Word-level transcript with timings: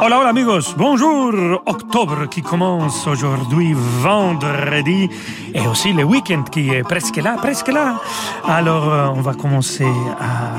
Hola, 0.00 0.20
hola 0.20 0.28
amigos, 0.28 0.74
bonjour 0.76 1.32
Octobre 1.66 2.28
qui 2.28 2.40
commence 2.40 3.04
aujourd'hui, 3.08 3.74
vendredi, 3.74 5.08
et 5.52 5.66
aussi 5.66 5.92
le 5.92 6.04
week-end 6.04 6.44
qui 6.44 6.70
est 6.70 6.84
presque 6.84 7.16
là, 7.16 7.36
presque 7.36 7.66
là. 7.66 8.00
Alors, 8.46 8.92
euh, 8.92 9.08
on 9.16 9.20
va 9.20 9.34
commencer 9.34 9.88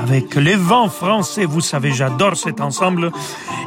avec 0.02 0.34
les 0.34 0.56
vents 0.56 0.90
français. 0.90 1.46
Vous 1.46 1.62
savez, 1.62 1.90
j'adore 1.92 2.36
cet 2.36 2.60
ensemble. 2.60 3.10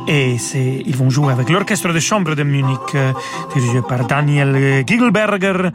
Et 0.08 0.38
c'est, 0.38 0.84
ils 0.86 0.96
vont 0.96 1.10
jouer 1.10 1.34
avec 1.34 1.50
l'orchestre 1.50 1.92
de 1.92 2.00
chambre 2.00 2.36
de 2.36 2.44
Munich, 2.44 2.94
euh, 2.94 3.12
dirigé 3.56 3.82
par 3.82 4.06
Daniel 4.06 4.84
Gigelberger, 4.86 5.72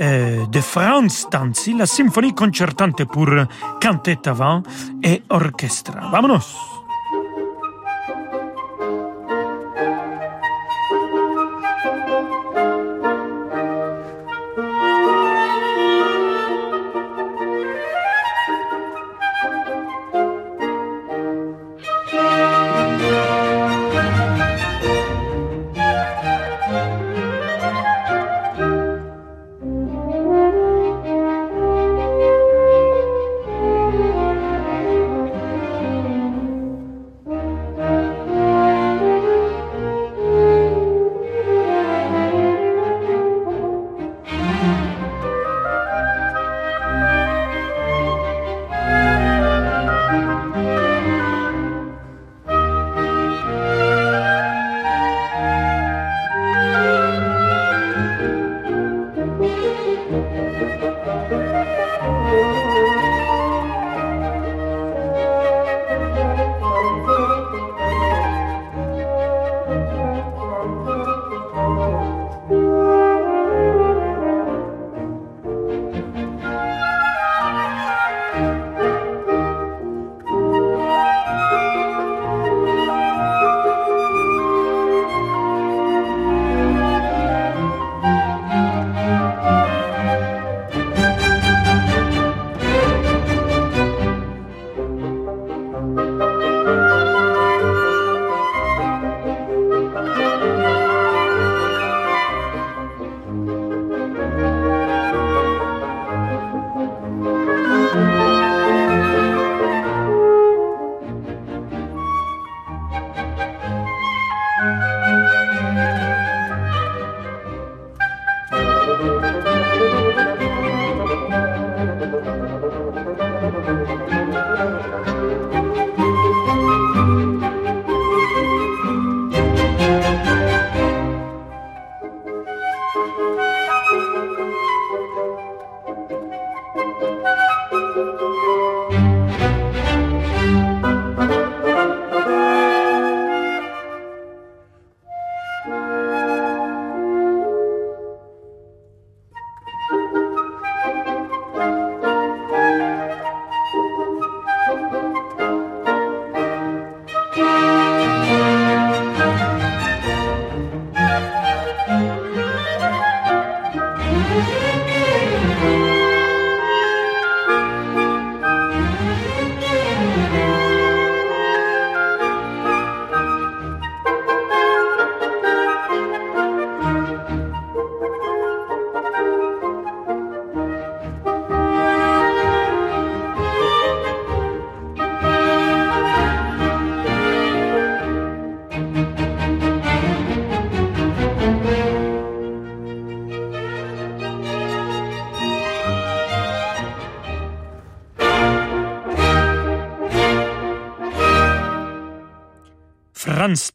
euh, 0.00 0.46
de 0.46 0.60
Franz 0.60 1.26
Tanzi, 1.28 1.74
la 1.74 1.86
symphonie 1.86 2.34
concertante 2.34 3.04
pour 3.04 3.28
cantet 3.80 4.28
avant 4.28 4.62
et 5.02 5.22
orchestre. 5.28 5.92
Vamonos! 6.12 6.79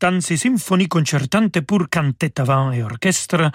Stanze 0.05 0.35
symphonie 0.35 0.87
concertante 0.87 1.61
pour 1.61 1.89
cantet 1.89 2.39
avant 2.39 2.71
et 2.71 2.83
orchestre, 2.83 3.49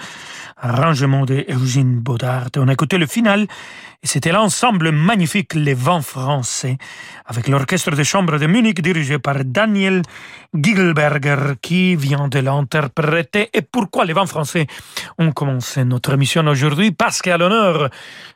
arrangement 0.57 1.25
de 1.25 1.45
Eugène 1.49 2.01
Baudard. 2.01 2.49
On 2.57 2.67
a 2.67 2.73
écouté 2.73 2.99
le 2.99 3.07
final 3.07 3.47
et 4.03 4.07
c'était 4.07 4.33
l'ensemble 4.33 4.91
magnifique 4.91 5.55
Les 5.55 5.75
Vents 5.75 6.03
Français 6.03 6.77
avec 7.27 7.47
l'orchestre 7.47 7.93
de 7.93 8.03
chambre 8.03 8.39
de 8.39 8.47
Munich 8.47 8.81
dirigé 8.81 9.19
par 9.19 9.45
Daniel 9.45 10.03
Gigelberger 10.55 11.55
qui 11.63 11.95
vient 11.95 12.27
de 12.27 12.41
l'interpréter. 12.41 13.51
Et 13.53 13.63
pourquoi 13.63 14.05
Les 14.05 14.15
Vents 14.15 14.27
Français 14.27 14.67
On 15.19 15.31
commence 15.31 15.77
notre 15.77 16.15
émission 16.15 16.45
aujourd'hui? 16.47 16.91
Parce 16.91 17.23
qu'à 17.23 17.37
l'honneur, 17.37 17.91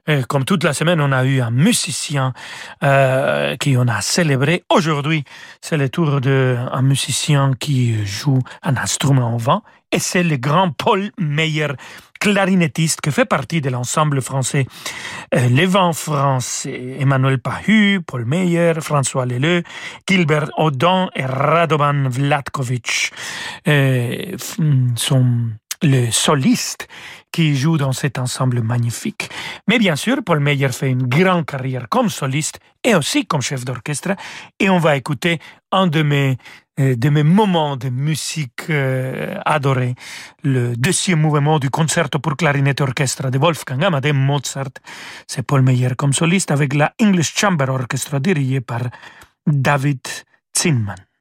euh, 0.09 0.23
comme 0.29 0.44
toute 0.44 0.62
la 0.65 0.75
semaine, 0.75 1.00
on 1.00 1.11
a 1.11 1.25
eu 1.25 1.41
un 1.41 1.50
musicien 1.50 2.35
euh, 2.83 3.56
qui 3.56 3.77
on 3.77 3.89
a 3.89 4.03
célébré. 4.03 4.65
Aujourd'hui, 4.69 5.25
c'est 5.61 5.79
le 5.79 5.89
tour 5.89 6.21
d'un 6.21 6.83
musicien 6.83 7.53
qui 7.59 8.04
joue 8.05 8.41
un 8.62 8.77
instrument 8.77 9.35
en 9.35 9.37
vent 9.37 9.62
et 9.93 9.99
c'est 9.99 10.23
le 10.23 10.37
grand 10.37 10.71
Paul 10.71 11.11
Meyer 11.19 11.69
clarinettiste 12.21 13.01
qui 13.01 13.12
fait 13.12 13.27
partie 13.27 13.61
de 13.61 13.69
l'ensemble 13.69 14.23
français 14.23 14.67
euh, 15.35 15.49
Les 15.49 15.67
Vents 15.67 15.93
français. 15.93 16.97
Emmanuel 16.99 17.39
Pahu, 17.39 18.01
Paul 18.06 18.25
Meyer, 18.25 18.73
François 18.81 19.27
Leleu, 19.27 19.62
Gilbert 20.09 20.51
Odon 20.56 21.11
et 21.15 21.27
Radovan 21.27 22.09
Vlatkovic 22.09 23.12
euh, 23.69 24.37
sont 24.97 25.27
le 25.83 26.11
soliste 26.11 26.89
qui 27.35 27.57
joue 27.57 27.79
dans 27.79 27.93
cet 27.93 28.21
ensemble 28.21 28.63
magnifique. 28.63 29.29
Mais 29.67 29.81
bien 29.81 29.97
sûr, 29.97 30.19
Paul 30.25 30.39
Meyer 30.39 30.69
fait 30.69 30.89
une 30.89 31.09
grande 31.09 31.47
carrière 31.47 31.89
comme 31.89 32.09
soliste 32.09 32.61
et 32.85 32.95
aussi 32.95 33.27
comme 33.27 33.43
chef 33.43 33.65
d'orchestre. 33.65 34.13
Et 34.61 34.71
on 34.71 34.79
va 34.79 34.97
écouter 34.97 35.41
un 35.73 35.89
de 35.89 36.03
mes, 36.05 36.39
euh, 36.79 36.95
de 36.95 37.09
mes 37.09 37.25
moments 37.25 37.77
de 37.77 37.89
musique 37.89 38.71
euh, 38.71 39.37
adorés, 39.45 39.97
le 40.45 40.77
deuxième 40.77 41.23
mouvement 41.23 41.59
du 41.59 41.71
concerto 41.71 42.21
pour 42.21 42.37
clarinette 42.37 42.81
orchestre 42.81 43.29
de 43.31 43.39
Wolfgang 43.39 43.83
Amadeus 43.83 44.13
Mozart. 44.13 44.75
C'est 45.27 45.43
Paul 45.43 45.63
Meyer 45.63 45.97
comme 45.99 46.13
soliste 46.13 46.53
avec 46.53 46.73
la 46.73 46.95
English 47.03 47.35
Chamber 47.35 47.69
Orchestra 47.69 48.21
dirigée 48.21 48.61
par 48.61 48.83
David 49.45 50.07
Zinman. 50.57 51.14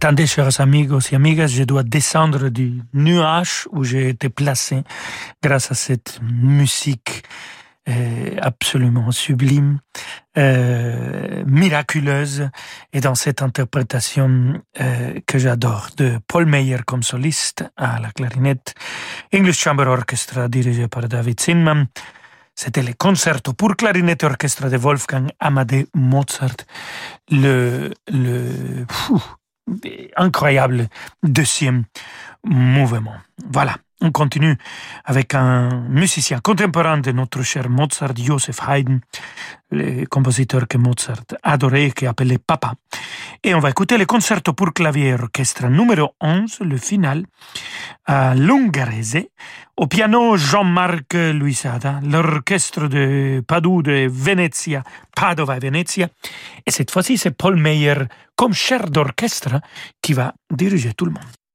Attendez, 0.00 0.28
chers 0.28 0.60
amigos 0.60 1.10
et 1.10 1.16
amigas, 1.16 1.48
je 1.48 1.64
dois 1.64 1.82
descendre 1.82 2.50
du 2.50 2.82
nuage 2.94 3.66
où 3.72 3.82
j'ai 3.82 4.10
été 4.10 4.28
placé 4.28 4.84
grâce 5.42 5.72
à 5.72 5.74
cette 5.74 6.20
musique 6.22 7.24
euh, 7.88 8.36
absolument 8.40 9.10
sublime, 9.10 9.80
euh, 10.36 11.42
miraculeuse, 11.48 12.48
et 12.92 13.00
dans 13.00 13.16
cette 13.16 13.42
interprétation 13.42 14.62
euh, 14.80 15.18
que 15.26 15.36
j'adore 15.36 15.88
de 15.96 16.20
Paul 16.28 16.46
Meyer 16.46 16.78
comme 16.86 17.02
soliste 17.02 17.64
à 17.76 17.98
la 17.98 18.12
clarinette, 18.12 18.76
English 19.34 19.58
Chamber 19.58 19.88
Orchestra 19.88 20.46
dirigé 20.46 20.86
par 20.86 21.08
David 21.08 21.40
Zinman. 21.40 21.88
C'était 22.54 22.84
le 22.84 22.92
concerto 22.96 23.52
pour 23.52 23.74
clarinette 23.74 24.22
orchestre 24.22 24.68
de 24.68 24.76
Wolfgang 24.76 25.28
Amadeus 25.40 25.88
Mozart, 25.92 26.58
le, 27.32 27.92
le 28.06 28.86
incroyable 30.16 30.88
deuxième 31.22 31.84
mouvement. 32.44 33.16
Voilà. 33.50 33.76
On 34.00 34.12
continue 34.12 34.56
avec 35.04 35.34
un 35.34 35.80
musicien 35.88 36.38
contemporain 36.38 36.98
de 36.98 37.10
notre 37.10 37.42
cher 37.42 37.68
Mozart, 37.68 38.14
Joseph 38.16 38.60
Haydn, 38.68 39.00
le 39.72 40.06
compositeur 40.06 40.68
que 40.68 40.78
Mozart 40.78 41.24
adorait, 41.42 41.90
qui 41.90 42.06
appelait 42.06 42.38
Papa. 42.38 42.74
Et 43.42 43.56
on 43.56 43.58
va 43.58 43.70
écouter 43.70 43.98
le 43.98 44.06
concerto 44.06 44.52
pour 44.52 44.72
clavier 44.72 45.14
orchestre 45.14 45.66
numéro 45.66 46.14
11, 46.20 46.60
le 46.60 46.76
final, 46.76 47.24
à 48.06 48.36
l'Ungherese, 48.36 49.30
au 49.76 49.88
piano 49.88 50.36
Jean-Marc 50.36 51.14
Luisada, 51.14 51.98
l'orchestre 52.04 52.86
de 52.86 53.42
Padoue 53.44 53.82
de 53.82 54.06
Venezia, 54.08 54.84
Padova 55.12 55.56
et 55.56 55.60
Venezia. 55.60 56.08
Et 56.64 56.70
cette 56.70 56.92
fois-ci, 56.92 57.18
c'est 57.18 57.36
Paul 57.36 57.56
Meyer, 57.56 57.96
comme 58.36 58.52
chef 58.54 58.88
d'orchestre, 58.92 59.60
qui 60.00 60.12
va 60.12 60.34
diriger 60.52 60.94
tout 60.94 61.04
le 61.04 61.12
monde. 61.12 61.47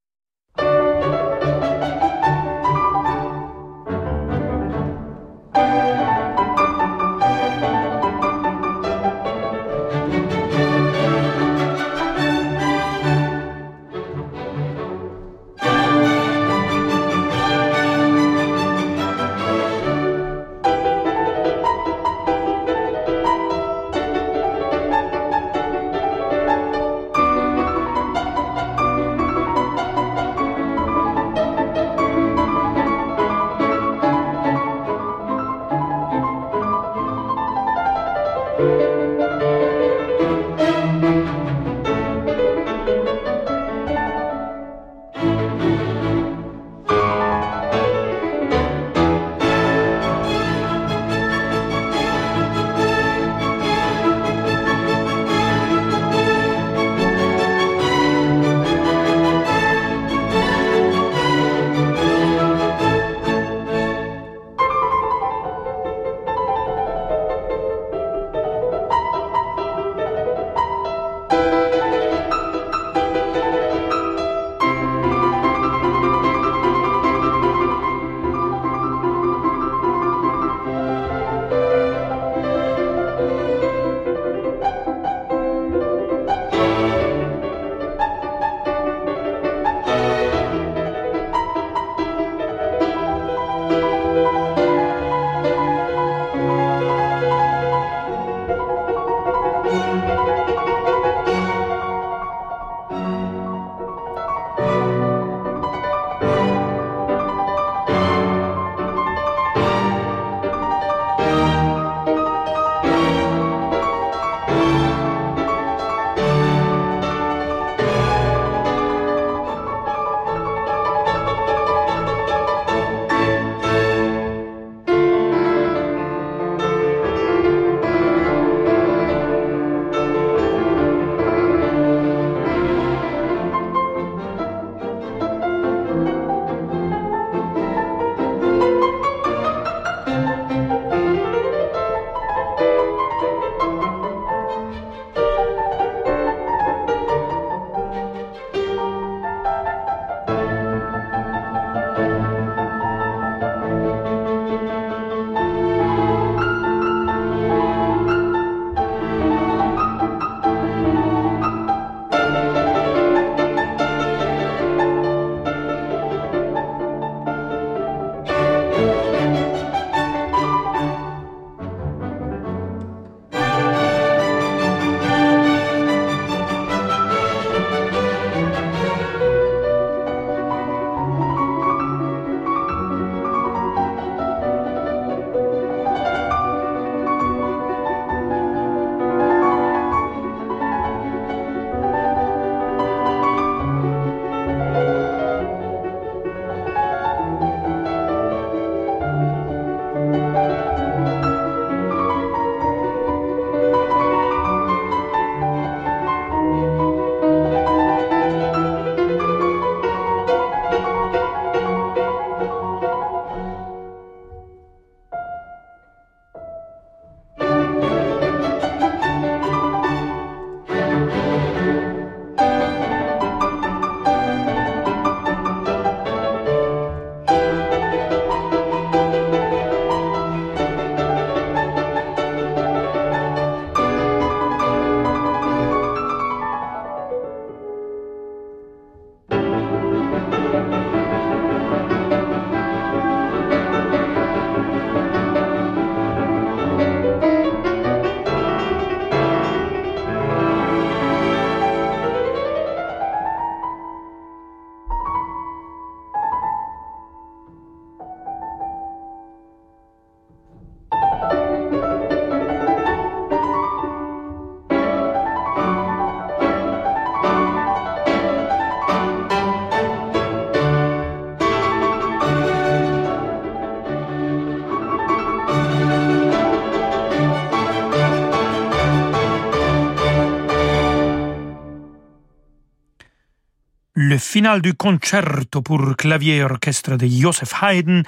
Le 284.13 284.19
final 284.19 284.61
du 284.61 284.75
concerto 284.75 285.63
pour 285.63 285.97
clavier 285.97 286.37
et 286.37 286.43
orchestre 286.43 286.97
de 286.97 287.07
Joseph 287.07 287.55
Haydn 287.63 288.03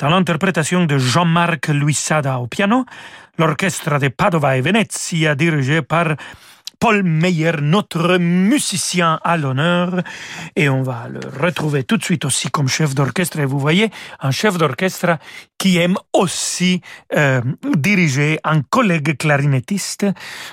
dans 0.00 0.08
l'interprétation 0.08 0.84
de 0.84 0.98
Jean-Marc 0.98 1.68
Luisada 1.68 2.40
au 2.40 2.48
piano, 2.48 2.84
l'orchestre 3.38 4.00
de 4.00 4.08
Padova 4.08 4.56
et 4.56 4.62
Venezia 4.62 5.36
dirigé 5.36 5.80
par 5.82 6.16
Paul 6.78 7.02
Meyer, 7.02 7.52
notre 7.60 8.18
musicien 8.18 9.20
à 9.24 9.36
l'honneur, 9.36 10.02
et 10.56 10.68
on 10.68 10.82
va 10.82 11.08
le 11.08 11.20
retrouver 11.40 11.84
tout 11.84 11.96
de 11.96 12.04
suite 12.04 12.24
aussi 12.24 12.50
comme 12.50 12.68
chef 12.68 12.94
d'orchestre. 12.94 13.38
Et 13.38 13.44
vous 13.44 13.58
voyez, 13.58 13.90
un 14.20 14.30
chef 14.30 14.58
d'orchestre 14.58 15.18
qui 15.58 15.78
aime 15.78 15.96
aussi 16.12 16.80
euh, 17.16 17.40
diriger 17.76 18.38
un 18.44 18.60
collègue 18.62 19.16
clarinettiste, 19.16 20.06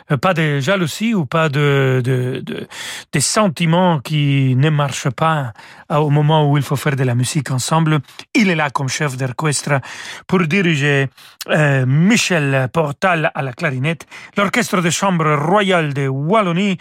euh, 0.10 0.18
pas 0.18 0.34
de 0.34 0.60
jalousie 0.60 1.14
ou 1.14 1.26
pas 1.26 1.50
de, 1.50 2.02
de, 2.04 3.20
sentiments 3.20 4.00
qui 4.00 4.56
ne 4.56 4.70
marchent 4.70 5.10
pas 5.10 5.54
au 5.90 6.10
moment 6.10 6.50
où 6.50 6.58
il 6.58 6.64
faut 6.64 6.76
faire 6.76 6.96
de 6.96 7.04
la 7.04 7.14
musique 7.14 7.52
ensemble. 7.52 8.00
Il 8.34 8.50
est 8.50 8.56
là 8.56 8.70
comme 8.70 8.88
chef 8.88 9.18
d'orchestre 9.18 9.82
pour 10.28 10.40
diriger 10.48 11.10
euh, 11.50 11.86
Michel 11.86 12.70
Portal 12.72 13.32
à 13.34 13.42
la 13.42 13.54
clarinette, 13.54 14.08
l'orchestre 14.38 14.82
de 14.82 14.90
chambre 14.90 15.36
royal 15.36 15.94
de 15.94 16.08
Wallonie, 16.12 16.78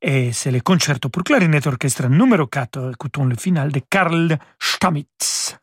et 0.00 0.32
c'est 0.32 0.50
le 0.50 0.60
concerto 0.60 1.08
pour 1.08 1.24
clarinette 1.24 1.66
orchestre 1.66 2.08
numéro 2.08 2.46
4. 2.46 2.92
Écoutons 2.94 3.24
le 3.24 3.36
final 3.36 3.72
de 3.72 3.80
Karl 3.88 4.36
Stamitz. 4.58 5.56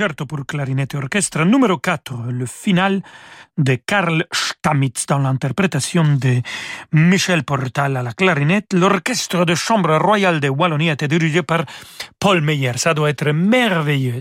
Concerto 0.00 0.24
pour 0.24 0.46
clarinette 0.46 0.94
et 0.94 0.96
orchestre 0.96 1.44
numéro 1.44 1.76
4, 1.76 2.30
le 2.30 2.46
final 2.46 3.02
de 3.58 3.74
Karl 3.86 4.24
Stamitz 4.32 5.04
dans 5.04 5.18
l'interprétation 5.18 6.04
de 6.16 6.40
Michel 6.92 7.42
Portal 7.44 7.98
à 7.98 8.02
la 8.02 8.14
clarinette. 8.14 8.72
L'orchestre 8.72 9.44
de 9.44 9.54
chambre 9.54 9.98
royale 9.98 10.40
de 10.40 10.48
Wallonie 10.48 10.88
été 10.88 11.06
dirigé 11.06 11.42
par 11.42 11.66
Paul 12.18 12.40
Meyer. 12.40 12.78
Ça 12.78 12.94
doit 12.94 13.10
être 13.10 13.30
merveilleux 13.32 14.20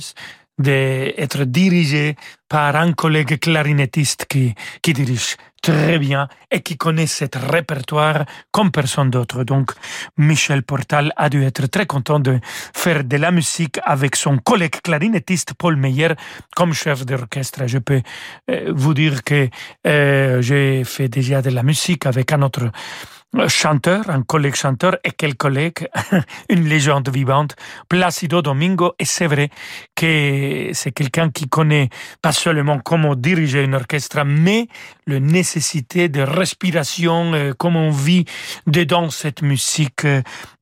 d'être 0.58 1.46
dirigé 1.46 2.18
par 2.50 2.76
un 2.76 2.92
collègue 2.92 3.40
clarinettiste 3.40 4.26
qui, 4.26 4.54
qui 4.82 4.92
dirige 4.92 5.38
très 5.62 6.00
bien 6.00 6.28
et 6.52 6.62
qui 6.62 6.78
connaît 6.78 7.08
cet 7.08 7.36
répertoire 7.36 8.26
comme 8.52 8.72
personne 8.72 9.10
d'autre. 9.10 9.44
Donc, 9.44 9.72
Michel 10.18 10.64
Portal 10.64 11.12
a 11.18 11.30
dû 11.30 11.44
être 11.44 11.68
très 11.68 11.86
content 11.86 12.20
de 12.20 12.40
faire 12.74 13.04
de 13.04 13.18
la 13.18 13.32
musique 13.32 13.80
avec 13.84 14.16
son 14.16 14.38
collègue 14.38 14.82
clarinettiste 14.84 15.54
Paul 15.54 15.76
Meyer 15.76 16.10
comme 16.56 16.74
chef 16.74 17.06
d'orchestre. 17.06 17.68
Je 17.68 17.80
peux 17.80 18.02
euh, 18.50 18.72
vous 18.76 18.94
dire 18.94 19.24
que 19.24 19.50
euh, 19.88 20.42
j'ai 20.42 20.84
fait 20.84 21.10
déjà 21.10 21.42
de 21.42 21.50
la 21.50 21.64
musique 21.64 22.06
avec 22.06 22.32
un 22.32 22.42
autre 22.42 22.72
chanteur, 23.48 24.10
un 24.10 24.24
collègue 24.24 24.56
chanteur 24.56 24.98
et 25.04 25.12
quel 25.12 25.36
collègue, 25.36 25.88
une 26.50 26.68
légende 26.68 27.10
vivante, 27.10 27.56
Placido 27.88 28.42
Domingo. 28.42 28.94
Et 29.00 29.06
c'est 29.06 29.28
vrai 29.28 29.50
que 29.96 30.72
c'est 30.74 30.92
quelqu'un 30.92 31.30
qui 31.30 31.48
connaît 31.48 31.90
pas 32.22 32.32
seulement 32.32 32.80
comment 32.80 33.16
diriger 33.16 33.64
une 33.64 33.76
orchestre, 33.76 34.24
mais 34.26 34.68
la 35.08 35.20
nécessité 35.20 36.10
de 36.10 36.22
respiration, 36.22 37.34
euh, 37.34 37.54
comment 37.58 37.88
on 37.88 37.92
vit 37.92 38.26
dedans 38.68 39.10
cette 39.10 39.42
musique 39.42 40.06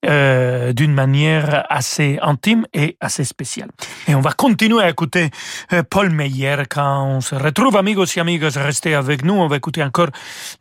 euh, 0.05 0.73
d'une 0.73 0.93
manière 0.93 1.65
assez 1.69 2.19
intime 2.21 2.67
et 2.71 2.97
assez 3.01 3.23
spéciale. 3.23 3.69
Et 4.07 4.13
on 4.13 4.21
va 4.21 4.31
continuer 4.31 4.83
à 4.83 4.89
écouter 4.89 5.31
euh, 5.73 5.81
Paul 5.81 6.11
Meyer 6.11 6.57
quand 6.69 7.03
on 7.03 7.21
se 7.21 7.33
retrouve, 7.33 7.75
amigos 7.75 8.05
et 8.15 8.19
amigas, 8.19 8.53
restez 8.57 8.93
avec 8.93 9.23
nous. 9.23 9.33
On 9.33 9.47
va 9.47 9.57
écouter 9.57 9.83
encore 9.83 10.09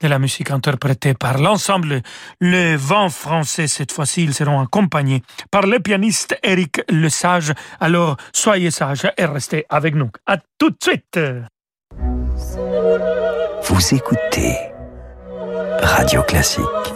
de 0.01 0.09
la 0.09 0.19
musique 0.19 0.51
interprétée 0.51 1.13
par 1.13 1.37
l'ensemble 1.37 2.01
Le 2.41 2.77
Vent 2.77 3.11
français. 3.11 3.67
Cette 3.67 3.93
fois-ci, 3.93 4.25
ils 4.25 4.33
seront 4.33 4.61
accompagnés 4.61 5.23
par 5.51 5.67
le 5.67 5.81
pianiste 5.81 6.39
Eric 6.43 6.81
Le 6.89 7.11
Sage. 7.11 7.53
Alors, 7.79 8.17
soyez 8.33 8.71
sages 8.71 9.07
et 9.19 9.27
restez 9.27 9.67
avec 9.69 9.95
nous. 9.95 10.11
À 10.27 10.39
tout 10.59 10.71
de 10.71 10.79
suite. 10.81 11.21
Vous 13.65 13.95
écoutez 13.95 14.57
Radio 15.83 16.23
Classique. 16.23 16.96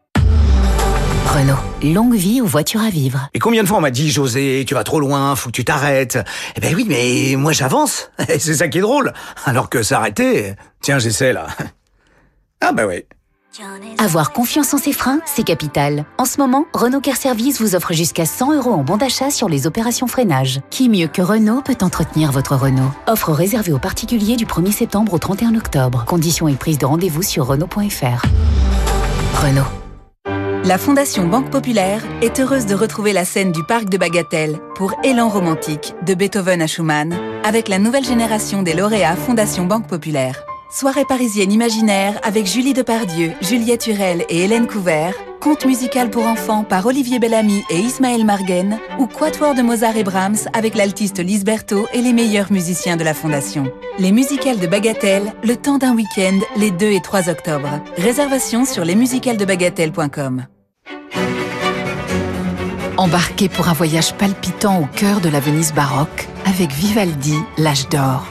Renault. 1.31 1.55
Longue 1.81 2.15
vie 2.15 2.41
aux 2.41 2.45
voitures 2.45 2.81
à 2.81 2.89
vivre. 2.89 3.29
Et 3.33 3.39
combien 3.39 3.63
de 3.63 3.67
fois 3.67 3.77
on 3.77 3.81
m'a 3.81 3.89
dit, 3.89 4.11
José, 4.11 4.65
tu 4.67 4.73
vas 4.73 4.83
trop 4.83 4.99
loin, 4.99 5.33
faut 5.37 5.49
que 5.49 5.55
tu 5.55 5.63
t'arrêtes. 5.63 6.19
Eh 6.57 6.59
ben 6.59 6.75
oui, 6.75 6.85
mais 6.85 7.37
moi 7.37 7.53
j'avance. 7.53 8.11
C'est 8.27 8.55
ça 8.55 8.67
qui 8.67 8.79
est 8.79 8.81
drôle. 8.81 9.13
Alors 9.45 9.69
que 9.69 9.81
s'arrêter, 9.81 10.55
tiens, 10.81 10.99
j'essaie 10.99 11.33
là. 11.33 11.47
Ah 12.63 12.73
bah 12.73 12.83
oui. 12.87 13.05
Avoir 13.97 14.33
confiance 14.33 14.71
en 14.75 14.77
ses 14.77 14.93
freins, 14.93 15.19
c'est 15.25 15.41
capital. 15.41 16.05
En 16.19 16.25
ce 16.25 16.37
moment, 16.37 16.67
Renault 16.73 17.01
Care 17.01 17.17
Service 17.17 17.59
vous 17.59 17.73
offre 17.73 17.91
jusqu'à 17.91 18.27
100 18.27 18.53
euros 18.53 18.73
en 18.73 18.83
bon 18.83 18.97
d'achat 18.97 19.31
sur 19.31 19.49
les 19.49 19.65
opérations 19.65 20.05
freinage. 20.05 20.59
Qui 20.69 20.89
mieux 20.89 21.07
que 21.07 21.23
Renault 21.23 21.63
peut 21.63 21.77
entretenir 21.81 22.31
votre 22.31 22.55
Renault? 22.55 22.91
Offre 23.07 23.31
réservée 23.31 23.73
aux 23.73 23.79
particuliers 23.79 24.35
du 24.35 24.45
1er 24.45 24.71
septembre 24.71 25.15
au 25.15 25.17
31 25.17 25.55
octobre. 25.55 26.05
Conditions 26.05 26.47
et 26.47 26.55
prise 26.55 26.77
de 26.77 26.85
rendez-vous 26.85 27.23
sur 27.23 27.47
Renault.fr. 27.47 28.25
Renault. 29.43 29.65
La 30.63 30.77
Fondation 30.77 31.27
Banque 31.27 31.49
Populaire 31.49 32.03
est 32.21 32.39
heureuse 32.39 32.67
de 32.67 32.75
retrouver 32.75 33.13
la 33.13 33.25
scène 33.25 33.51
du 33.51 33.63
Parc 33.63 33.89
de 33.89 33.97
Bagatelle 33.97 34.59
pour 34.75 34.93
Élan 35.03 35.27
romantique 35.27 35.95
de 36.05 36.13
Beethoven 36.13 36.61
à 36.61 36.67
Schumann 36.67 37.17
avec 37.43 37.67
la 37.67 37.79
nouvelle 37.79 38.05
génération 38.05 38.61
des 38.61 38.75
lauréats 38.75 39.15
Fondation 39.15 39.65
Banque 39.65 39.87
Populaire. 39.87 40.43
Soirée 40.69 41.05
parisienne 41.05 41.51
imaginaire 41.51 42.19
avec 42.23 42.45
Julie 42.45 42.73
Depardieu, 42.73 43.31
Juliette 43.41 43.87
Hurel 43.87 44.23
et 44.29 44.43
Hélène 44.43 44.67
Couvert, 44.67 45.15
conte 45.41 45.65
musical 45.65 46.11
pour 46.11 46.27
enfants 46.27 46.63
par 46.63 46.85
Olivier 46.85 47.17
Bellamy 47.17 47.63
et 47.71 47.79
Ismaël 47.79 48.23
Margen, 48.23 48.77
ou 48.99 49.07
quatuor 49.07 49.55
de 49.55 49.63
Mozart 49.63 49.97
et 49.97 50.03
Brahms 50.03 50.47
avec 50.53 50.75
l'altiste 50.75 51.17
Lise 51.17 51.43
Berthaud 51.43 51.87
et 51.91 52.01
les 52.01 52.13
meilleurs 52.13 52.51
musiciens 52.51 52.97
de 52.97 53.03
la 53.03 53.15
Fondation. 53.15 53.65
Les 53.97 54.11
musicales 54.11 54.59
de 54.59 54.67
Bagatelle, 54.67 55.33
le 55.43 55.55
temps 55.55 55.79
d'un 55.79 55.95
week-end, 55.95 56.39
les 56.55 56.69
2 56.69 56.85
et 56.85 57.01
3 57.01 57.29
octobre. 57.29 57.81
Réservation 57.97 58.63
sur 58.63 58.85
lesmusicalesdebagatelle.com. 58.85 60.45
Embarquez 62.97 63.49
pour 63.49 63.67
un 63.67 63.73
voyage 63.73 64.13
palpitant 64.13 64.81
au 64.81 64.85
cœur 64.85 65.21
de 65.21 65.29
la 65.29 65.39
Venise 65.39 65.73
baroque 65.73 66.27
avec 66.45 66.71
Vivaldi, 66.71 67.35
l'âge 67.57 67.89
d'or. 67.89 68.27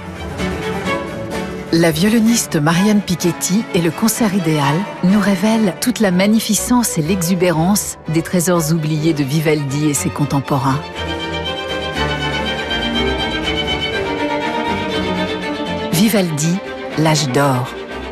La 1.72 1.90
violoniste 1.90 2.56
Marianne 2.56 3.00
Piketty 3.00 3.64
et 3.74 3.80
le 3.80 3.90
concert 3.90 4.34
idéal 4.34 4.74
nous 5.04 5.20
révèlent 5.20 5.74
toute 5.80 6.00
la 6.00 6.10
magnificence 6.10 6.98
et 6.98 7.02
l'exubérance 7.02 7.96
des 8.08 8.22
trésors 8.22 8.72
oubliés 8.72 9.12
de 9.12 9.22
Vivaldi 9.22 9.88
et 9.88 9.94
ses 9.94 10.10
contemporains. 10.10 10.80
Vivaldi, 15.92 16.56
l'âge 16.98 17.28
d'or. 17.28 17.68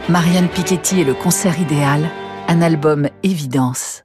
Marianne 0.08 0.48
Piketty 0.48 1.00
et 1.00 1.04
le 1.04 1.14
concert 1.14 1.60
idéal, 1.60 2.08
un 2.46 2.62
album 2.62 3.08
évidence. 3.22 4.04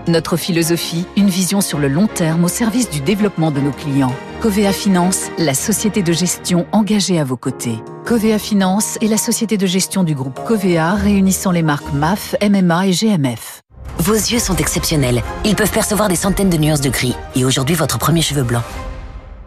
Notre 0.07 0.35
philosophie, 0.35 1.05
une 1.15 1.29
vision 1.29 1.61
sur 1.61 1.77
le 1.77 1.87
long 1.87 2.07
terme 2.07 2.43
au 2.43 2.47
service 2.47 2.89
du 2.89 3.01
développement 3.01 3.51
de 3.51 3.59
nos 3.59 3.71
clients. 3.71 4.15
Covea 4.41 4.73
Finance, 4.73 5.29
la 5.37 5.53
société 5.53 6.01
de 6.01 6.11
gestion 6.11 6.65
engagée 6.71 7.19
à 7.19 7.23
vos 7.23 7.37
côtés. 7.37 7.77
Covea 8.05 8.39
Finance 8.39 8.97
est 9.01 9.07
la 9.07 9.17
société 9.17 9.57
de 9.57 9.67
gestion 9.67 10.03
du 10.03 10.15
groupe 10.15 10.39
Covea 10.43 10.95
réunissant 10.95 11.51
les 11.51 11.61
marques 11.61 11.93
MAF, 11.93 12.35
MMA 12.41 12.87
et 12.87 12.91
GMF. 12.91 13.61
Vos 13.99 14.13
yeux 14.13 14.39
sont 14.39 14.55
exceptionnels. 14.55 15.21
Ils 15.45 15.55
peuvent 15.55 15.71
percevoir 15.71 16.09
des 16.09 16.15
centaines 16.15 16.49
de 16.49 16.57
nuances 16.57 16.81
de 16.81 16.89
gris. 16.89 17.15
Et 17.35 17.45
aujourd'hui, 17.45 17.75
votre 17.75 17.99
premier 17.99 18.23
cheveu 18.23 18.41
blanc. 18.41 18.63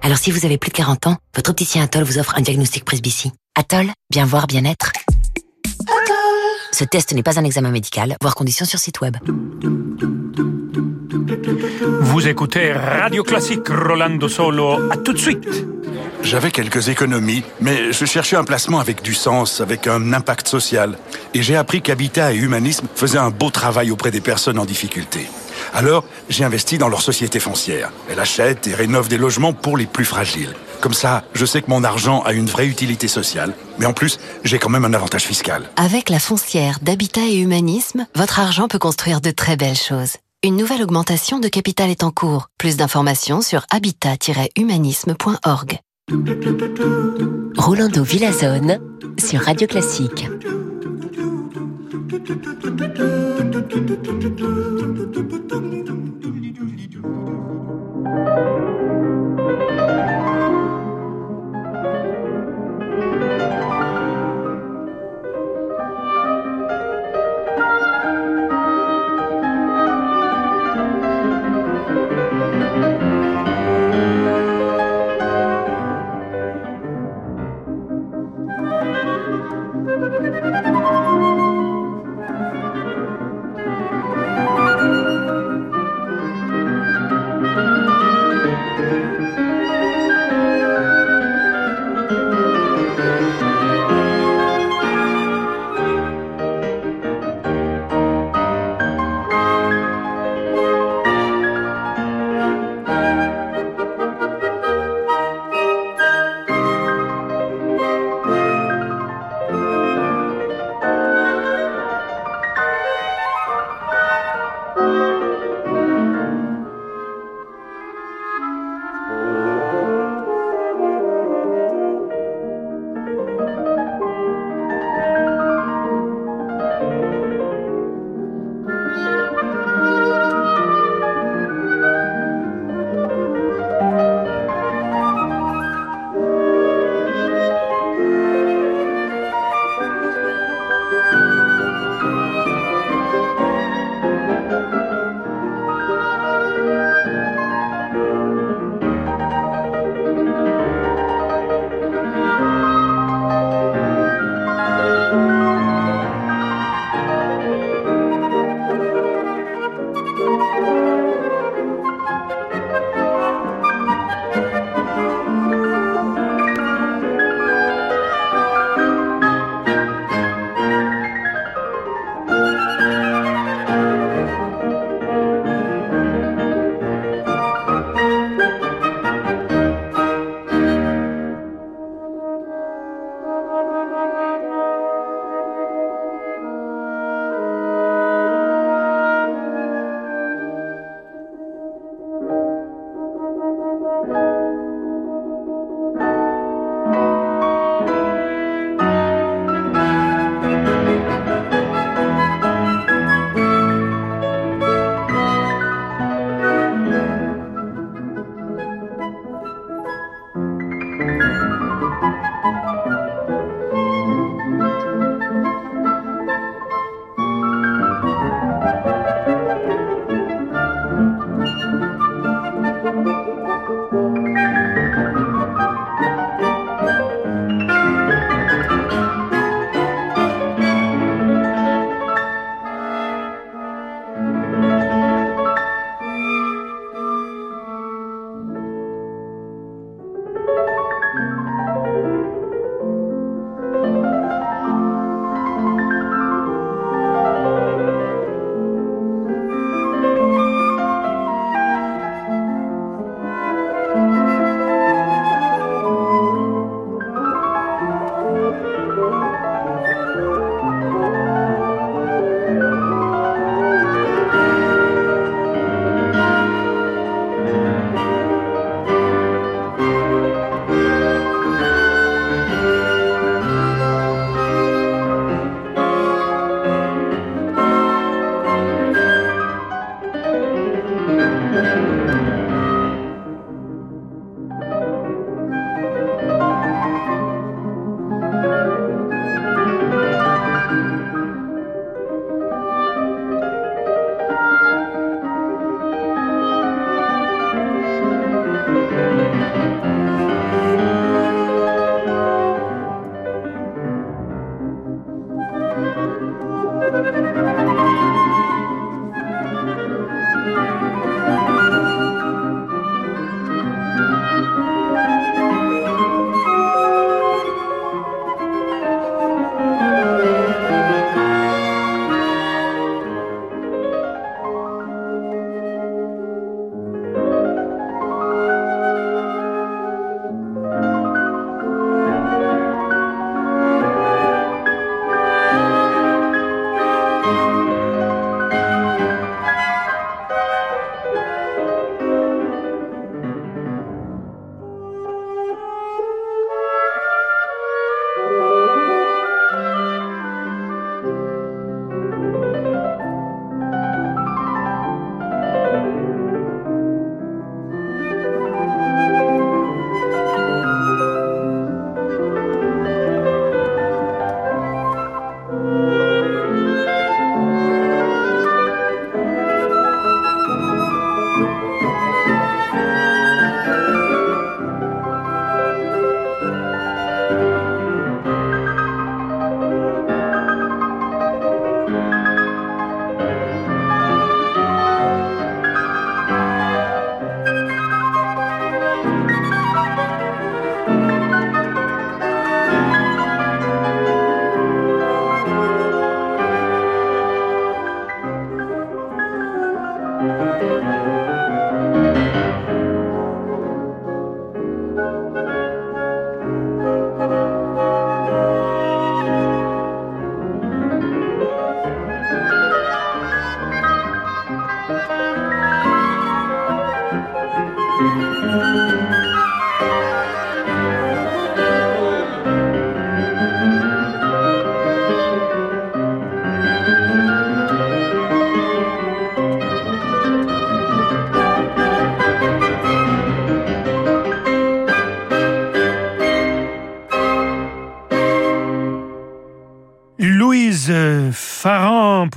Alors 0.03 0.19
si 0.19 0.31
vous 0.31 0.45
avez 0.47 0.59
plus 0.59 0.71
de 0.71 0.77
40 0.77 1.09
ans, 1.09 1.17
votre 1.35 1.51
opticien 1.51 1.83
Atoll 1.83 2.05
vous 2.05 2.19
offre 2.19 2.35
un 2.37 2.43
diagnostic 2.43 2.85
presbytie. 2.85 3.33
Atoll, 3.57 3.91
bien 4.11 4.25
voir, 4.25 4.47
bien 4.47 4.65
être. 4.65 4.93
Ce 6.75 6.83
test 6.83 7.15
n'est 7.15 7.23
pas 7.23 7.39
un 7.39 7.45
examen 7.45 7.71
médical, 7.71 8.17
voire 8.21 8.35
conditions 8.35 8.67
sur 8.67 8.81
site 8.81 9.01
web. 9.01 9.17
Vous 12.01 12.27
écoutez 12.27 12.73
Radio 12.73 13.23
Classique 13.23 13.69
Rolando 13.69 14.29
Solo. 14.29 14.91
À 14.91 14.97
tout 14.97 15.13
de 15.13 15.19
suite. 15.19 15.47
J'avais 16.25 16.51
quelques 16.51 16.89
économies, 16.89 17.45
mais 17.61 17.93
je 17.93 18.05
cherchais 18.05 18.35
un 18.35 18.43
placement 18.43 18.81
avec 18.81 19.03
du 19.03 19.15
sens, 19.15 19.61
avec 19.61 19.87
un 19.87 20.13
impact 20.13 20.49
social. 20.49 20.99
Et 21.33 21.43
j'ai 21.43 21.55
appris 21.55 21.81
qu'Habitat 21.81 22.33
et 22.33 22.39
Humanisme 22.39 22.89
faisaient 22.93 23.19
un 23.19 23.31
beau 23.31 23.51
travail 23.51 23.93
auprès 23.93 24.11
des 24.11 24.21
personnes 24.21 24.59
en 24.59 24.65
difficulté. 24.65 25.29
Alors, 25.75 26.05
j'ai 26.29 26.43
investi 26.43 26.77
dans 26.77 26.89
leur 26.89 27.03
société 27.03 27.39
foncière. 27.39 27.93
Elle 28.11 28.19
achète 28.19 28.67
et 28.67 28.75
rénove 28.75 29.07
des 29.09 29.19
logements 29.19 29.53
pour 29.53 29.77
les 29.77 29.87
plus 29.87 30.05
fragiles. 30.05 30.55
Comme 30.85 30.93
ça, 30.93 31.25
je 31.33 31.47
sais 31.47 31.63
que 31.63 31.71
mon 31.71 31.83
argent 31.83 32.21
a 32.25 32.35
une 32.35 32.45
vraie 32.45 32.67
utilité 32.67 33.09
sociale, 33.09 33.55
mais 33.79 33.87
en 33.87 33.95
plus, 33.95 34.19
j'ai 34.45 34.59
quand 34.59 34.69
même 34.69 34.85
un 34.85 34.93
avantage 34.93 35.23
fiscal. 35.23 35.63
Avec 35.77 36.11
la 36.11 36.19
foncière 36.19 36.79
d'Habitat 36.83 37.23
et 37.23 37.39
Humanisme, 37.39 38.07
votre 38.15 38.39
argent 38.39 38.69
peut 38.69 38.79
construire 38.79 39.23
de 39.23 39.31
très 39.31 39.57
belles 39.57 39.79
choses. 39.79 40.19
Une 40.43 40.57
nouvelle 40.57 40.83
augmentation 40.83 41.41
de 41.41 41.49
capital 41.49 41.89
est 41.89 42.05
en 42.05 42.11
cours. 42.11 42.51
Plus 42.59 42.77
d'informations 42.77 43.41
sur 43.41 43.65
habitat-humanisme.org. 43.71 45.79
Rolando 47.57 48.03
Villazone 48.03 48.79
sur 49.19 49.41
Radio 49.41 49.67
Classique. 49.67 50.29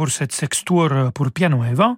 Pour 0.08 0.14
cette 0.14 0.32
sextour 0.32 0.90
pour 1.14 1.32
piano 1.32 1.66
et 1.66 1.74
vent. 1.74 1.98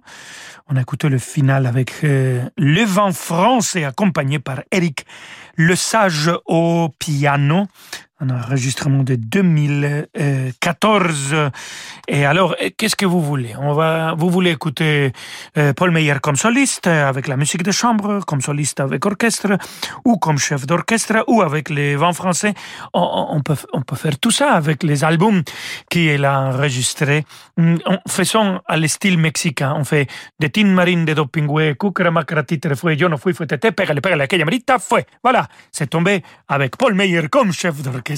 On 0.68 0.74
a 0.74 0.80
écouté 0.80 1.08
le 1.08 1.18
final 1.18 1.64
avec 1.64 2.02
euh, 2.02 2.42
Le 2.58 2.82
vent 2.82 3.12
français 3.12 3.84
accompagné 3.84 4.40
par 4.40 4.64
Eric 4.72 5.06
Le 5.54 5.76
Sage 5.76 6.28
au 6.46 6.88
piano 6.98 7.68
un 8.20 8.30
enregistrement 8.30 9.02
de 9.02 9.14
2014. 9.14 11.50
Et 12.06 12.26
alors, 12.26 12.54
qu'est-ce 12.76 12.96
que 12.96 13.06
vous 13.06 13.22
voulez? 13.22 13.54
On 13.58 13.72
va, 13.72 14.12
vous 14.14 14.28
voulez 14.28 14.50
écouter 14.50 15.12
euh, 15.56 15.72
Paul 15.72 15.90
Meyer 15.90 16.16
comme 16.22 16.36
soliste 16.36 16.86
avec 16.86 17.28
la 17.28 17.38
musique 17.38 17.62
de 17.62 17.72
chambre, 17.72 18.20
comme 18.26 18.42
soliste 18.42 18.80
avec 18.80 19.06
orchestre, 19.06 19.56
ou 20.04 20.18
comme 20.18 20.36
chef 20.38 20.66
d'orchestre, 20.66 21.24
ou 21.28 21.40
avec 21.40 21.70
les 21.70 21.96
vents 21.96 22.12
français. 22.12 22.52
On, 22.92 23.40
peut, 23.42 23.56
on 23.72 23.80
peut 23.80 23.96
faire 23.96 24.18
tout 24.18 24.30
ça 24.30 24.52
avec 24.52 24.82
les 24.82 25.02
albums 25.02 25.42
qu'il 25.88 26.26
a 26.26 26.40
enregistrés. 26.40 27.24
Mm, 27.56 27.76
faisons 28.06 28.60
à 28.66 28.76
style 28.86 29.16
mexicain. 29.16 29.72
On 29.76 29.84
fait 29.84 30.08
de 30.40 30.48
Tin 30.48 30.66
Marine 30.66 31.06
de 31.06 31.14
Dopingüe, 31.14 31.74
Cucra 31.76 32.12
Titre 32.44 32.74
Fue, 32.74 32.96
Yo 32.96 33.08
no 33.08 33.16
fui, 33.16 33.32
fue 33.32 33.46
tete, 33.46 33.70
pégale, 33.70 34.02
pégale, 34.02 34.20
aquella 34.20 34.44
marita, 34.44 34.78
fue. 34.78 35.06
Voilà, 35.22 35.48
c'est 35.72 35.88
tombé 35.88 36.22
avec 36.48 36.76
Paul 36.76 36.92
Meyer 36.94 37.26
comme 37.30 37.50
chef 37.52 37.80
d'orchestre. 37.80 38.09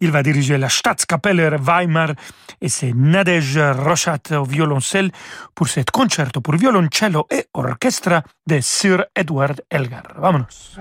Il 0.00 0.10
va 0.10 0.22
diriger 0.22 0.58
la 0.58 0.68
Staatskapelle 0.68 1.56
Weimar 1.60 2.12
et 2.60 2.68
c'est 2.68 2.92
Nadej 2.94 3.58
Rochat 3.58 4.32
au 4.32 4.44
violoncelle 4.44 5.10
pour 5.54 5.68
cet 5.68 5.90
concerto 5.90 6.40
pour 6.40 6.54
violoncello 6.56 7.26
et 7.30 7.46
orchestre 7.54 8.22
de 8.46 8.60
Sir 8.60 9.04
Edward 9.14 9.60
Elgar. 9.70 10.02
Vámonos. 10.16 10.78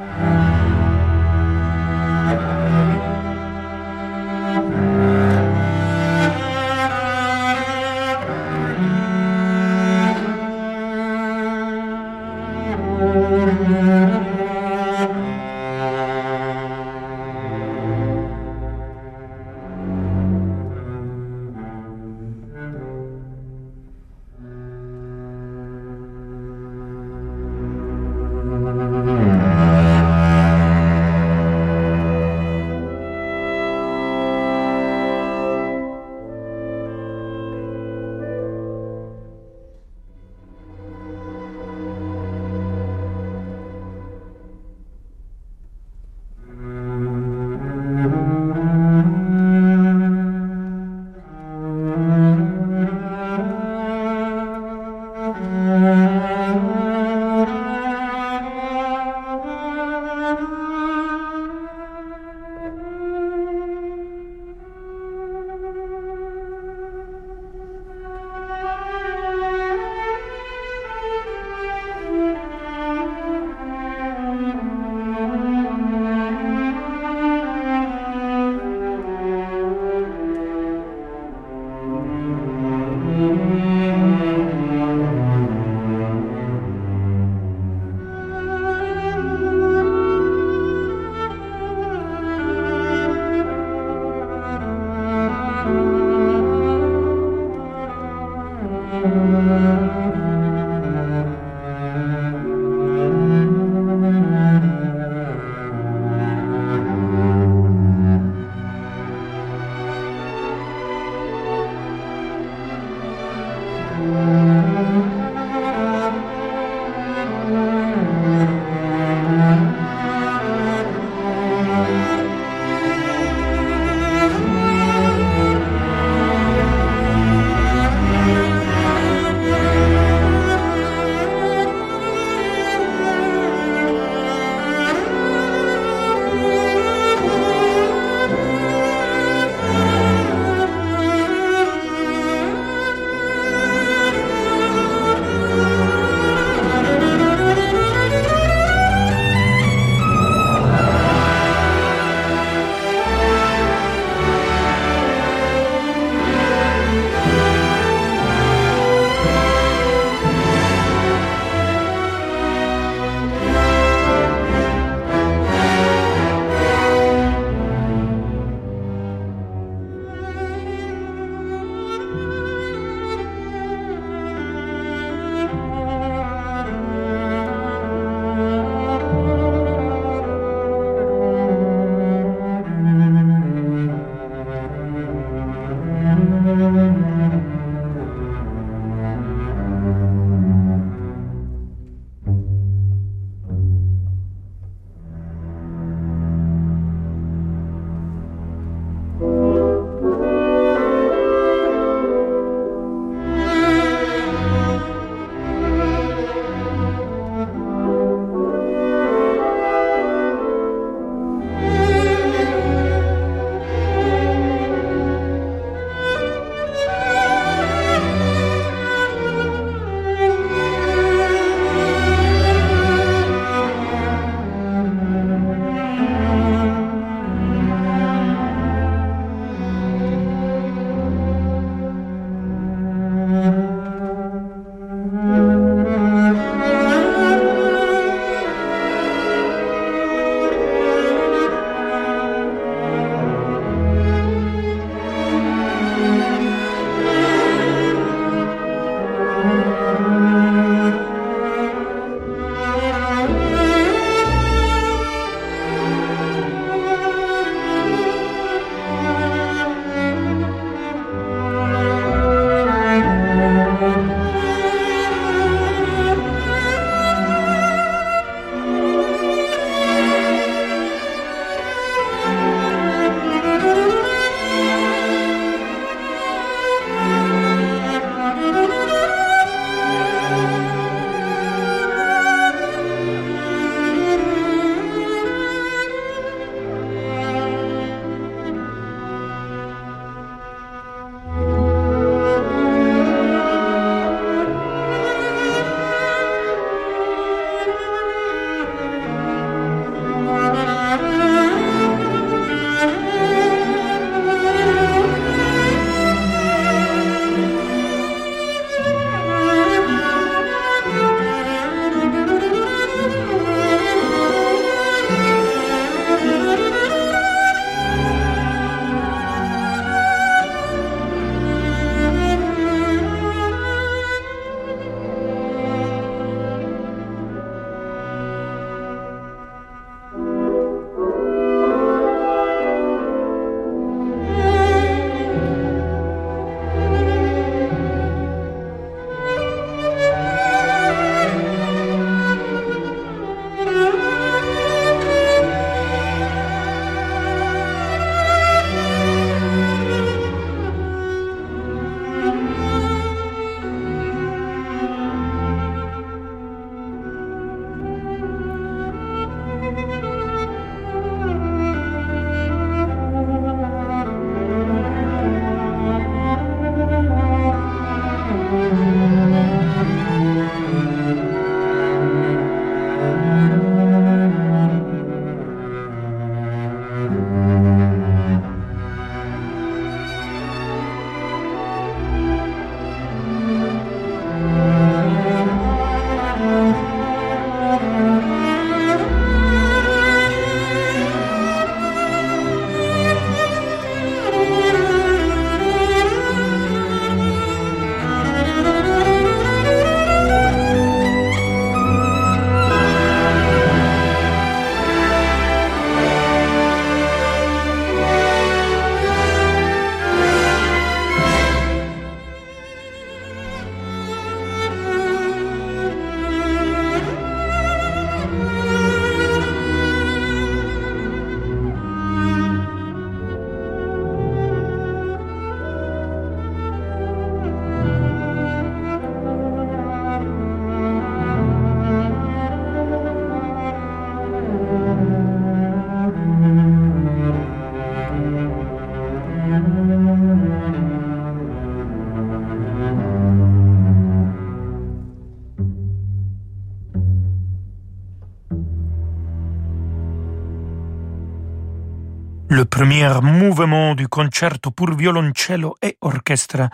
Premier 452.78 453.10
mouvement 453.24 453.96
du 453.96 454.08
concerto 454.08 454.70
pour 454.70 454.94
violoncello 454.96 455.78
et 455.82 455.98
orchestre 456.02 456.70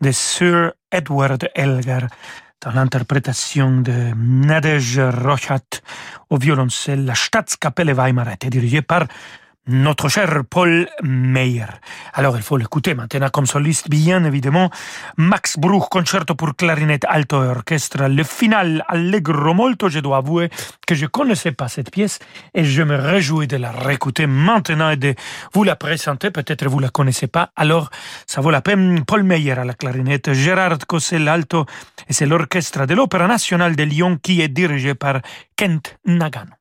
de 0.00 0.12
Sir 0.12 0.74
Edward 0.88 1.48
Elgar 1.52 2.02
dans 2.60 2.70
l'interprétation 2.70 3.80
de 3.80 4.14
Nadej 4.14 5.00
Rochat 5.00 5.82
au 6.30 6.38
violoncelle, 6.38 7.04
la 7.04 7.16
Staatskapelle 7.16 7.92
Weimarette, 7.92 8.46
dirigée 8.46 8.82
par 8.82 9.08
notre 9.66 10.08
cher 10.08 10.42
Paul 10.48 10.88
Meyer. 11.02 11.66
Alors 12.14 12.36
il 12.36 12.42
faut 12.42 12.56
l'écouter 12.56 12.94
maintenant 12.94 13.28
comme 13.28 13.46
soliste, 13.46 13.88
bien 13.90 14.24
évidemment. 14.24 14.70
Max 15.16 15.58
Bruch, 15.58 15.88
concerto 15.90 16.34
pour 16.34 16.56
clarinette 16.56 17.04
alto 17.06 17.44
et 17.44 17.48
orchestre, 17.48 18.08
le 18.08 18.24
final 18.24 18.84
allegro 18.88 19.54
molto, 19.54 19.88
je 19.88 20.00
dois 20.00 20.18
avouer 20.18 20.50
que 20.86 20.94
je 20.94 21.06
connaissais 21.06 21.52
pas 21.52 21.68
cette 21.68 21.90
pièce 21.90 22.18
et 22.54 22.64
je 22.64 22.82
me 22.82 22.96
réjouis 22.96 23.46
de 23.46 23.56
la 23.56 23.70
réécouter 23.70 24.26
maintenant 24.26 24.90
et 24.90 24.96
de 24.96 25.14
vous 25.52 25.64
la 25.64 25.76
présenter. 25.76 26.30
Peut-être 26.30 26.66
vous 26.66 26.78
la 26.78 26.88
connaissez 26.88 27.26
pas, 27.26 27.50
alors 27.54 27.90
ça 28.26 28.40
vaut 28.40 28.50
la 28.50 28.62
peine. 28.62 29.04
Paul 29.04 29.22
Meyer 29.22 29.52
à 29.52 29.64
la 29.64 29.74
clarinette, 29.74 30.32
Gérard 30.32 30.78
Cossel 30.86 31.28
alto 31.28 31.66
et 32.08 32.12
c'est 32.12 32.26
l'orchestre 32.26 32.86
de 32.86 32.94
l'Opéra 32.94 33.26
nationale 33.26 33.76
de 33.76 33.82
Lyon 33.82 34.18
qui 34.22 34.40
est 34.40 34.48
dirigé 34.48 34.94
par 34.94 35.20
Kent 35.56 35.98
Nagano. 36.06 36.52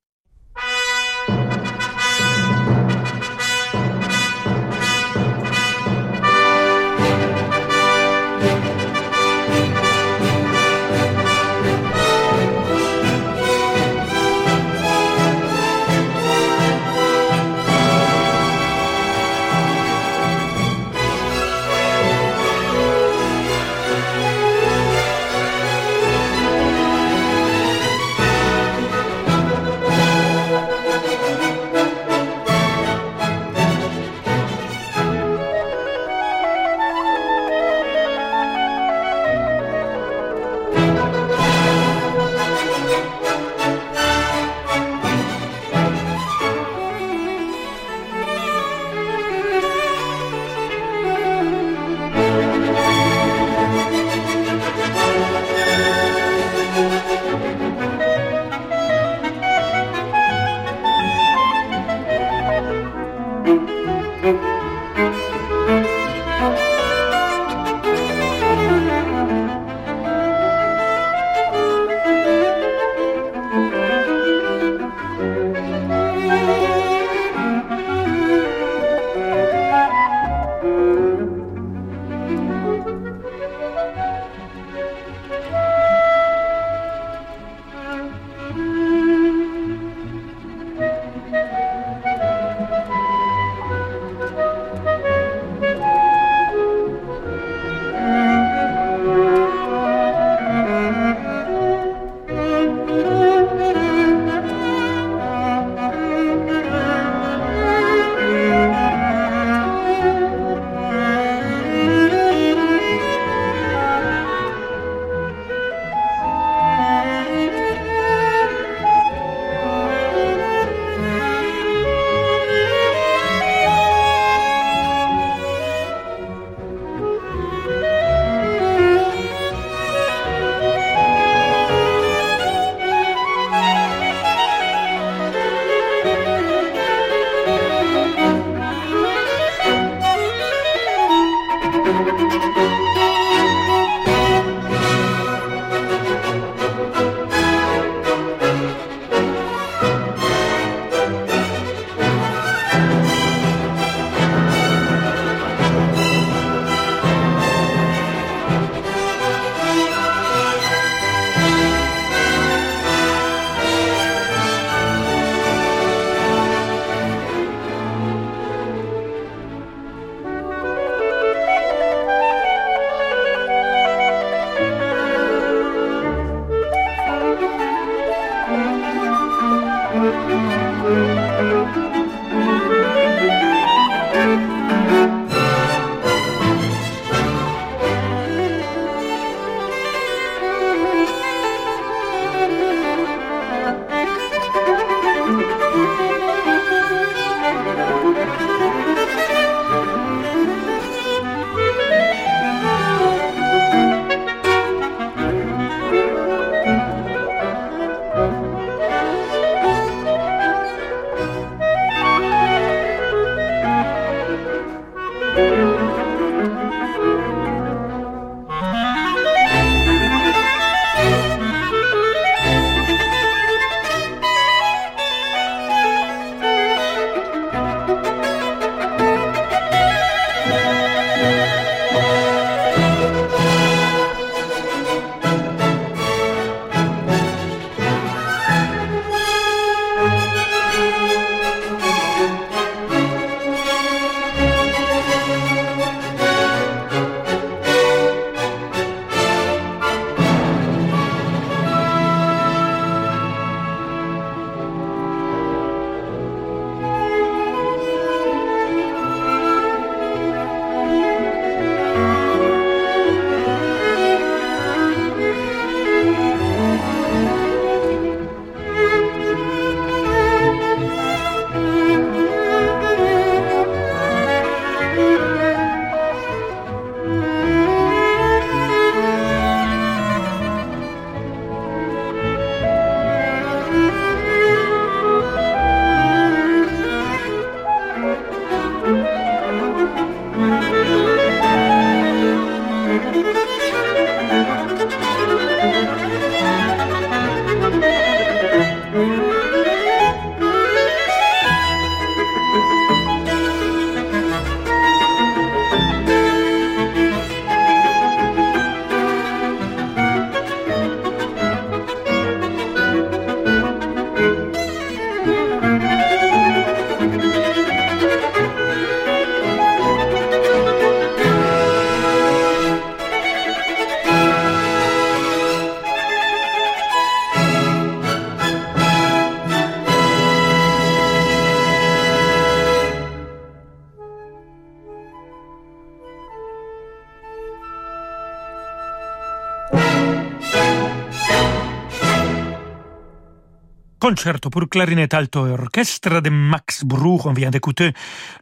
Concerto 344.08 344.50
pour 344.50 344.70
clarinette 344.70 345.14
alto 345.14 345.46
et 345.48 345.52
orchestre 345.52 346.22
de 346.22 346.30
Max 346.30 346.86
Bruch. 346.86 347.26
On 347.26 347.34
vient 347.34 347.50
d'écouter 347.50 347.92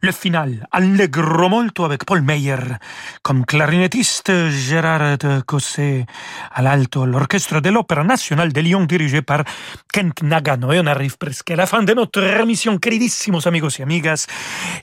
le 0.01 0.11
final 0.11 0.67
Allegro 0.71 1.49
molto 1.49 1.85
avec 1.85 2.05
Paul 2.05 2.21
Meyer 2.21 2.77
comme 3.23 3.45
clarinettiste, 3.45 4.31
Gérard 4.49 5.17
Cosset 5.47 6.05
à 6.53 6.61
l'alto, 6.61 7.07
l'orchestre 7.07 7.61
de 7.61 7.71
l'Opéra 7.71 8.03
nationale 8.03 8.53
de 8.53 8.61
Lyon 8.61 8.83
dirigé 8.85 9.23
par 9.23 9.43
Kent 9.91 10.21
Nagano. 10.21 10.71
Et 10.71 10.79
on 10.79 10.85
arrive 10.85 11.17
presque 11.17 11.49
à 11.49 11.55
la 11.55 11.65
fin 11.65 11.81
de 11.81 11.93
notre 11.95 12.21
émission, 12.21 12.77
queridissimos 12.77 13.47
amigos 13.47 13.79
et 13.79 13.81
amigas. 13.81 14.27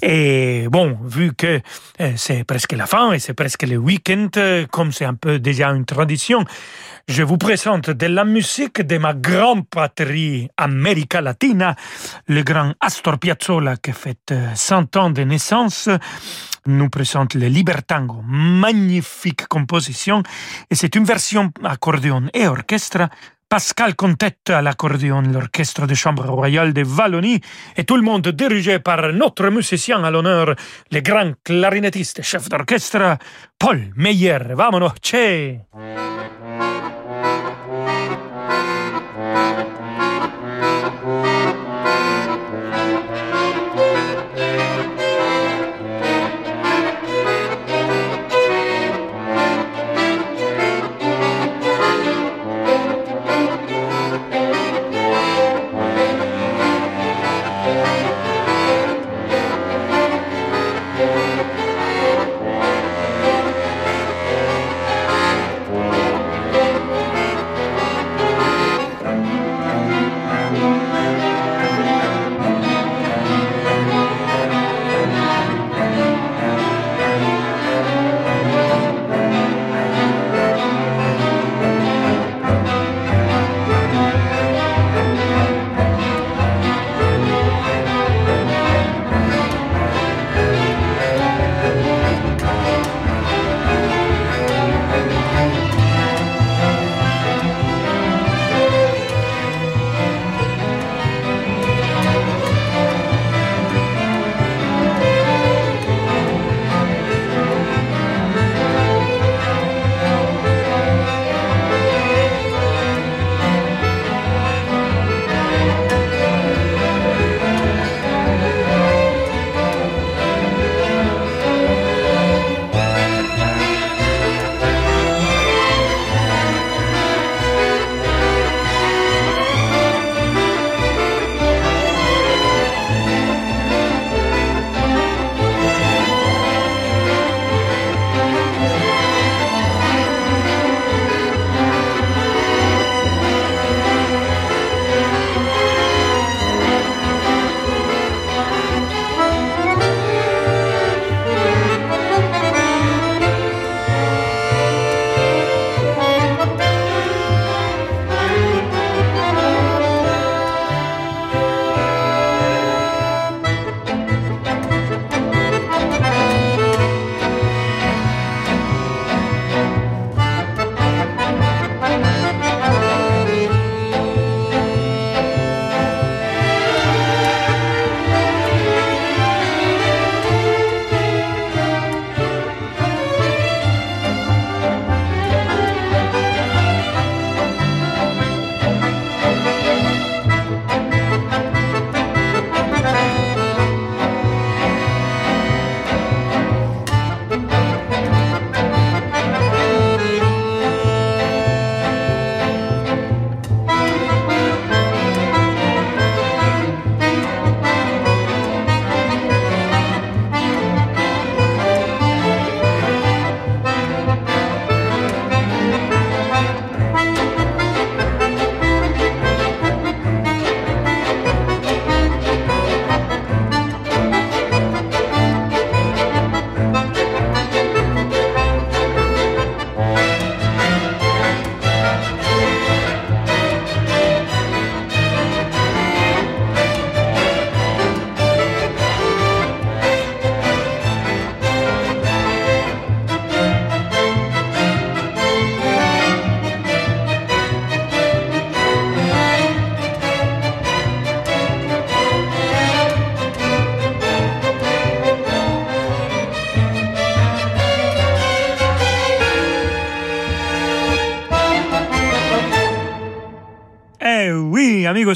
Et 0.03 0.67
bon, 0.69 0.99
vu 1.05 1.33
que 1.33 1.61
eh, 2.01 2.15
c'est 2.17 2.43
presque 2.43 2.73
la 2.73 2.87
fin 2.87 3.13
et 3.13 3.21
c'est 3.21 3.35
presque 3.35 3.63
le 3.63 3.77
week-end, 3.77 4.31
comme 4.73 4.91
c'est 4.91 5.05
un 5.05 5.15
peu 5.15 5.39
déjà 5.39 5.69
une 5.69 5.85
tradition, 5.85 6.45
je 7.09 7.23
vous 7.23 7.39
présente 7.39 7.91
de 7.91 8.07
la 8.07 8.25
musique 8.25 8.83
de 8.83 8.99
ma 8.99 9.15
grande 9.15 9.69
patrie 9.69 10.49
América 10.57 11.21
Latina, 11.21 11.75
le 12.29 12.43
grand 12.43 12.73
Astor 12.81 13.19
Piazzolla 13.19 13.77
qui 13.77 13.93
fête 13.93 14.35
100 14.55 14.97
ans 14.97 15.11
de 15.11 15.23
naissance 15.23 15.89
nous 16.67 16.89
présente 16.89 17.35
le 17.35 17.49
Libertango, 17.49 18.23
magnifique 18.27 19.47
composition, 19.49 20.23
et 20.71 20.75
c'est 20.75 20.95
une 20.95 21.05
version 21.05 21.51
accordéon 21.65 22.29
et 22.35 22.47
orchestre. 22.47 23.09
Pascal 23.49 23.95
Contette 23.97 24.49
à 24.49 24.63
l'accordéon, 24.63 25.21
l'orchestre 25.21 25.87
de 25.87 25.93
chambre 25.93 26.27
royale 26.27 26.73
de 26.73 26.85
Wallonie, 26.85 27.39
et 27.77 27.85
tout 27.85 27.97
le 27.97 28.03
monde 28.03 28.27
dirigé 28.29 28.79
par 28.79 29.13
notre 29.13 29.51
musicien 29.51 30.03
à 30.05 30.11
l'honneur, 30.11 30.55
le 30.91 31.01
grand 31.01 31.33
clarinettiste 31.45 32.21
et 32.21 32.23
chef 32.23 32.49
d'orchestre, 32.49 33.19
Paul 33.59 33.93
Meyer. 33.95 34.55
Vamonos, 34.55 34.95
che! 35.03 35.67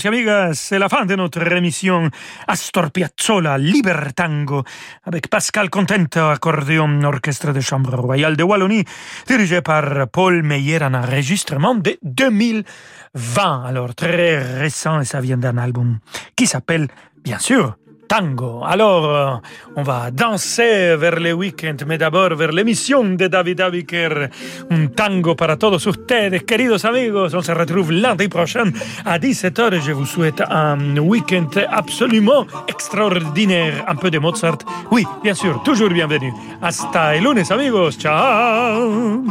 Amigos 0.05 0.09
amigas, 0.09 0.55
c'est 0.55 0.78
la 0.78 0.88
fin 0.88 1.07
de 1.07 1.14
notre 1.14 1.40
émission 1.53 2.11
Astor 2.47 2.90
Piazzolla, 2.90 3.57
Liber 3.57 4.12
Tango, 4.14 4.62
avec 5.05 5.28
Pascal 5.28 5.70
Contento, 5.70 6.20
accordéon 6.20 7.03
orchestre 7.03 7.53
de 7.53 7.61
chambre 7.61 7.97
royale 7.97 8.36
de 8.36 8.42
Wallonie, 8.42 8.84
dirigé 9.26 9.62
par 9.62 10.09
Paul 10.09 10.42
Meyer, 10.42 10.82
un 10.82 10.92
enregistrement 10.92 11.74
de 11.76 11.99
2020. 12.03 13.64
Alors, 13.64 13.94
très 13.94 14.38
récent, 14.59 15.01
et 15.01 15.05
ça 15.07 15.20
vient 15.20 15.38
d'un 15.38 15.57
album 15.57 15.99
qui 16.36 16.47
s'appelle, 16.47 16.88
bien 17.24 17.38
sûr, 17.38 17.76
tango. 18.09 18.63
Alors, 18.65 19.05
euh, 19.05 19.37
on 19.77 19.83
va 19.83 20.11
danser 20.11 20.97
vers 20.97 21.21
le 21.21 21.33
week-end, 21.33 21.77
mais 21.87 21.99
d'abord 21.99 22.35
vers 22.35 22.53
l'émission 22.53 23.05
de 23.05 23.27
David 23.27 23.61
Abiker, 23.61 24.29
un 24.71 24.87
tango 24.89 25.35
para 25.35 25.57
todos 25.57 25.85
ustedes, 25.87 26.45
queridos 26.45 26.85
amigos. 26.85 27.35
On 27.35 27.43
se 27.43 27.53
retrouve 27.53 27.93
lundi 27.93 28.29
prochain 28.29 28.71
à 29.05 29.19
17h. 29.19 29.83
Je 29.83 29.93
vous 29.93 30.07
souhaite 30.07 30.43
un 30.49 30.99
week-end 30.99 31.49
absolument 31.71 32.47
extraordinaire. 32.69 33.85
Un 33.89 33.97
peu 33.97 34.11
de 34.11 34.19
Mozart. 34.19 34.59
Oui, 34.91 35.05
bien 35.23 35.35
sûr, 35.35 35.63
toujours 35.63 35.91
bienvenue. 35.91 36.33
Hasta 36.63 37.15
el 37.15 37.25
lunes, 37.25 37.45
amigos. 37.51 37.99
Ciao. 37.99 39.25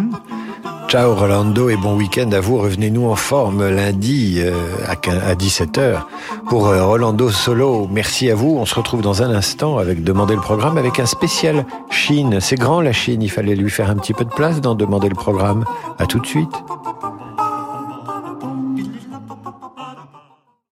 Ciao 0.87 1.15
Rolando 1.15 1.69
et 1.69 1.77
bon 1.77 1.97
week-end 1.97 2.31
à 2.31 2.39
vous. 2.39 2.57
Revenez-nous 2.57 3.09
en 3.09 3.15
forme 3.15 3.67
lundi 3.67 4.39
euh, 4.39 4.53
à 4.87 5.33
17h 5.33 6.01
pour 6.47 6.67
euh, 6.67 6.85
Rolando 6.85 7.29
Solo. 7.31 7.87
Merci 7.91 8.29
à 8.29 8.35
vous. 8.35 8.59
On 8.65 8.67
se 8.67 8.73
retrouve 8.73 9.03
dans 9.03 9.21
un 9.21 9.29
instant 9.29 9.77
avec 9.77 10.03
Demander 10.03 10.33
le 10.33 10.41
programme 10.41 10.79
avec 10.79 10.99
un 10.99 11.05
spécial 11.05 11.67
Chine. 11.91 12.39
C'est 12.41 12.55
grand 12.55 12.81
la 12.81 12.93
Chine. 12.93 13.21
Il 13.21 13.29
fallait 13.29 13.53
lui 13.53 13.69
faire 13.69 13.91
un 13.91 13.95
petit 13.95 14.11
peu 14.11 14.25
de 14.25 14.31
place 14.31 14.59
dans 14.59 14.73
Demander 14.73 15.07
le 15.07 15.13
programme. 15.13 15.65
À 15.99 16.07
tout 16.07 16.17
de 16.17 16.25
suite. 16.25 16.49